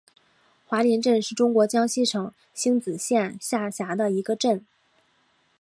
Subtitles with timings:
[0.65, 4.65] 华林镇是中国江西省星子县下辖的一个镇。